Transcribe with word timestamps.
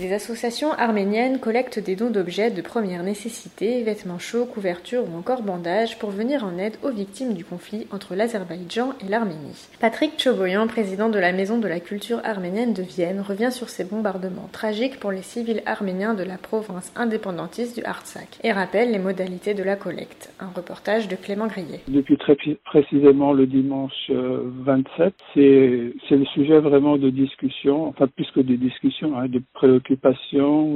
Des 0.00 0.12
associations 0.12 0.72
arméniennes 0.72 1.38
collectent 1.38 1.78
des 1.78 1.94
dons 1.94 2.10
d'objets 2.10 2.50
de 2.50 2.62
première 2.62 3.04
nécessité, 3.04 3.80
vêtements 3.84 4.18
chauds, 4.18 4.44
couvertures 4.44 5.04
ou 5.04 5.16
encore 5.16 5.42
bandages 5.42 6.00
pour 6.00 6.10
venir 6.10 6.42
en 6.44 6.58
aide 6.58 6.74
aux 6.82 6.90
victimes 6.90 7.32
du 7.32 7.44
conflit 7.44 7.86
entre 7.92 8.16
l'Azerbaïdjan 8.16 8.94
et 9.00 9.08
l'Arménie. 9.08 9.68
Patrick 9.80 10.20
Choboyan, 10.20 10.66
président 10.66 11.10
de 11.10 11.20
la 11.20 11.30
Maison 11.30 11.58
de 11.58 11.68
la 11.68 11.78
culture 11.78 12.20
arménienne 12.24 12.72
de 12.72 12.82
Vienne, 12.82 13.20
revient 13.20 13.52
sur 13.52 13.68
ces 13.68 13.84
bombardements 13.84 14.48
tragiques 14.50 14.98
pour 14.98 15.12
les 15.12 15.22
civils 15.22 15.62
arméniens 15.64 16.14
de 16.14 16.24
la 16.24 16.38
province 16.38 16.92
indépendantiste 16.96 17.78
du 17.78 17.84
Artsakh 17.84 18.40
et 18.42 18.50
rappelle 18.50 18.90
les 18.90 18.98
modalités 18.98 19.54
de 19.54 19.62
la 19.62 19.76
collecte. 19.76 20.34
Un 20.40 20.48
reportage 20.48 21.06
de 21.06 21.14
Clément 21.14 21.46
Grillet. 21.46 21.82
Depuis 21.86 22.18
très 22.18 22.36
précisément 22.64 23.32
le 23.32 23.46
dimanche 23.46 24.10
27, 24.10 25.14
euh, 25.36 25.92
c'est 26.08 26.16
le 26.16 26.24
sujet 26.34 26.58
vraiment 26.58 26.96
de 26.96 27.10
discussion, 27.10 27.86
enfin 27.86 28.08
plus 28.08 28.28
que 28.34 28.40
de 28.40 28.56
discussion, 28.56 29.16
hein, 29.16 29.28
de 29.28 29.40
préoccupation 29.52 29.83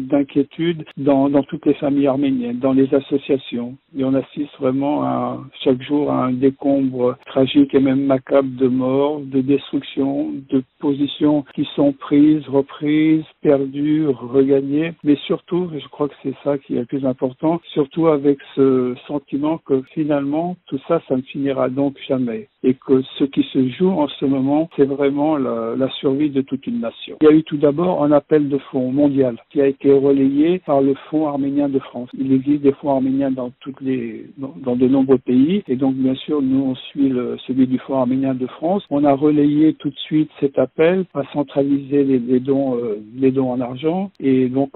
d'inquiétude 0.00 0.84
dans, 0.96 1.28
dans 1.28 1.42
toutes 1.42 1.66
les 1.66 1.74
familles 1.74 2.06
arméniennes, 2.06 2.58
dans 2.58 2.72
les 2.72 2.92
associations. 2.94 3.76
Et 3.96 4.04
on 4.04 4.14
assiste 4.14 4.56
vraiment 4.58 5.04
à, 5.04 5.40
chaque 5.62 5.82
jour 5.82 6.10
à 6.10 6.26
un 6.26 6.32
décombre 6.32 7.16
tragique 7.26 7.74
et 7.74 7.80
même 7.80 8.04
macabre 8.04 8.56
de 8.56 8.68
morts, 8.68 9.20
de 9.20 9.40
destruction, 9.40 10.32
de 10.50 10.62
positions 10.80 11.44
qui 11.54 11.66
sont 11.76 11.92
prises, 11.92 12.46
reprises, 12.48 13.24
perdues, 13.44 14.08
regagnées. 14.08 14.94
Mais 15.04 15.16
surtout, 15.26 15.70
je 15.78 15.86
crois 15.88 16.08
que 16.08 16.14
c'est 16.22 16.34
ça 16.42 16.56
qui 16.56 16.76
est 16.76 16.80
le 16.80 16.86
plus 16.86 17.04
important, 17.04 17.60
surtout 17.74 18.08
avec 18.08 18.38
ce 18.56 18.94
sentiment 19.06 19.58
que 19.58 19.82
finalement, 19.92 20.56
tout 20.66 20.80
ça, 20.88 21.02
ça 21.06 21.16
ne 21.16 21.22
finira 21.22 21.68
donc 21.68 21.96
jamais. 22.08 22.48
Et 22.62 22.72
que 22.72 23.02
ce 23.18 23.24
qui 23.24 23.42
se 23.52 23.68
joue 23.68 23.90
en 23.90 24.08
ce 24.08 24.24
moment, 24.24 24.70
c'est 24.74 24.86
vraiment 24.86 25.36
la, 25.36 25.88
survie 26.00 26.30
de 26.30 26.40
toute 26.40 26.66
une 26.66 26.80
nation. 26.80 27.18
Il 27.20 27.24
y 27.26 27.30
a 27.30 27.34
eu 27.34 27.42
tout 27.42 27.58
d'abord 27.58 28.02
un 28.02 28.10
appel 28.10 28.48
de 28.48 28.56
fonds 28.70 28.90
mondial 28.90 29.36
qui 29.50 29.60
a 29.60 29.66
été 29.66 29.92
relayé 29.92 30.60
par 30.60 30.80
le 30.80 30.94
Fonds 31.10 31.28
arménien 31.28 31.68
de 31.68 31.78
France. 31.78 32.08
Il 32.18 32.32
existe 32.32 32.62
des 32.62 32.72
fonds 32.72 32.90
arméniens 32.90 33.30
dans 33.30 33.52
toutes 33.60 33.80
les 33.82 34.26
dans, 34.38 34.76
de 34.76 34.88
nombreux 34.88 35.18
pays 35.18 35.62
et 35.68 35.76
donc 35.76 35.94
bien 35.94 36.14
sûr 36.14 36.40
nous 36.40 36.62
on 36.70 36.74
suit 36.74 37.10
le, 37.10 37.36
celui 37.46 37.66
du 37.66 37.78
Fonds 37.78 37.98
arménien 37.98 38.34
de 38.34 38.46
France. 38.46 38.82
On 38.88 39.04
a 39.04 39.12
relayé 39.12 39.74
tout 39.74 39.90
de 39.90 39.98
suite 39.98 40.30
cet 40.40 40.58
appel 40.58 41.04
à 41.14 41.22
centraliser 41.32 42.02
les, 42.04 42.40
dons 42.40 42.76
euh, 42.76 42.98
les 43.14 43.30
dons 43.34 43.50
en 43.50 43.60
argent 43.60 44.10
et 44.20 44.48
donc 44.48 44.70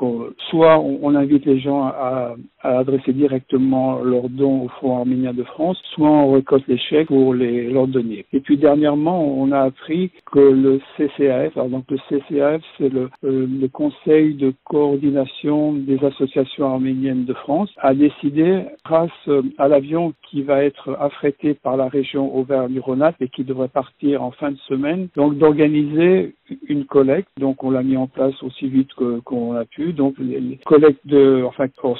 soit 0.50 0.78
on, 0.78 1.14
invite 1.14 1.46
les 1.46 1.58
gens 1.58 1.84
à, 1.84 2.34
à, 2.62 2.78
adresser 2.78 3.12
directement 3.12 4.00
leurs 4.00 4.28
dons 4.28 4.64
au 4.64 4.68
Fonds 4.80 4.98
arménien 4.98 5.32
de 5.32 5.42
France, 5.42 5.80
soit 5.94 6.10
on 6.10 6.32
récolte 6.32 6.66
les 6.68 6.78
chèques 6.78 7.08
pour 7.08 7.34
les 7.34 7.70
leur 7.70 7.86
donner. 7.88 8.26
Et 8.32 8.40
puis 8.40 8.56
dernièrement 8.58 9.24
on 9.24 9.50
a 9.52 9.60
appris 9.60 10.10
que 10.30 10.38
le 10.38 10.80
CCAF, 10.96 11.56
alors 11.56 11.70
donc 11.70 11.84
le 11.90 11.98
CCAF 12.08 12.62
c'est 12.76 12.92
le, 12.92 13.08
euh, 13.24 13.46
le 13.48 13.68
Conseil 13.68 14.34
de 14.34 14.52
coordination 14.64 15.72
des 15.72 16.02
associations 16.04 16.66
arméniennes 16.66 17.24
de 17.24 17.34
France 17.34 17.70
a 17.78 17.94
décidé, 17.94 18.64
grâce 18.84 19.10
euh, 19.28 19.42
à 19.58 19.68
l'avion 19.68 20.12
qui 20.28 20.42
va 20.42 20.64
être 20.64 20.96
affrété 21.00 21.54
par 21.54 21.76
la 21.76 21.88
région 21.88 22.34
Auvergne-Rhône-Alpes 22.36 23.20
et 23.20 23.28
qui 23.28 23.44
devrait 23.44 23.68
partir 23.68 24.22
en 24.22 24.30
fin 24.30 24.50
de 24.50 24.58
semaine, 24.68 25.08
donc 25.16 25.36
d'organiser 25.38 26.34
une 26.68 26.84
collecte. 26.84 27.28
Donc 27.38 27.64
on 27.64 27.70
l'a 27.70 27.82
mis 27.82 27.96
en 27.96 28.06
place 28.06 28.34
aussi 28.48 28.68
vite 28.68 28.92
qu'on 29.24 29.54
a 29.54 29.64
pu. 29.64 29.92
Donc 29.92 30.16
les, 30.18 30.58
collectes 30.64 31.00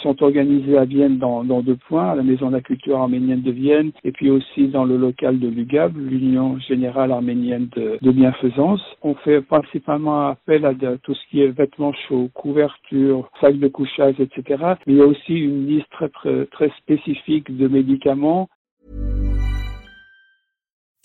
sont 0.03 0.23
organisées 0.23 0.77
à 0.77 0.85
Vienne 0.85 1.19
dans, 1.19 1.45
deux 1.63 1.77
points, 1.89 2.11
à 2.11 2.15
la 2.15 2.23
Maison 2.23 2.49
de 2.49 2.57
la 2.57 2.61
Culture 2.61 2.99
arménienne 2.99 3.43
de 3.43 3.53
Vienne 3.53 3.93
et 4.05 4.13
puis 4.13 4.31
aussi 4.31 4.69
dans 4.69 4.85
le 4.85 4.97
local 4.97 5.39
de 5.39 5.49
l'UGAB, 5.49 5.97
l'Union 5.97 6.59
générale 6.59 7.13
arménienne 7.13 7.69
de, 7.77 8.11
bienfaisance. 8.11 8.81
On 9.03 9.15
fait 9.15 9.43
principalement 9.43 10.29
appel 10.29 10.65
à 10.65 10.75
tout 11.03 11.15
ce 11.15 11.21
qui 11.31 11.43
est 11.43 11.49
vêtements 11.49 11.93
chauds, 12.09 12.31
couvertures, 12.35 13.29
sacs 13.41 13.59
de 13.59 13.69
couchage, 13.69 14.17
etc. 14.19 14.65
Mais 14.87 14.95
il 14.95 14.97
y 14.97 15.03
a 15.03 15.07
aussi 15.07 15.35
une 15.35 15.67
liste 15.67 15.87
très 16.51 16.71
spécifique 16.79 17.57
de 17.57 17.69
médicaments. 17.69 18.49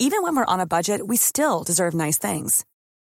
Even 0.00 0.22
when 0.24 0.34
we're 0.34 0.44
on 0.48 0.58
a 0.58 0.66
budget, 0.66 1.06
we 1.06 1.16
still 1.16 1.62
deserve 1.62 1.94
nice 1.94 2.18
things. 2.18 2.64